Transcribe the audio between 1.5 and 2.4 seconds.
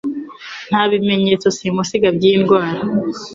simusiga by'iyi